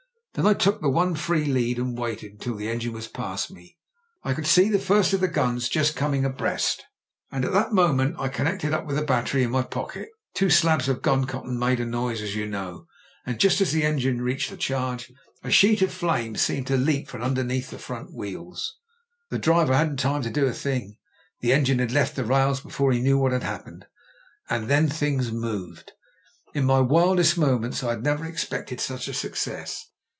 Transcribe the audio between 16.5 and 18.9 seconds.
to leap from underneath the front wheels.